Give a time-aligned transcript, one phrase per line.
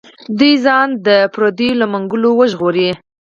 [0.39, 2.89] دوی ځان د پردیو له منګولو وژغوري.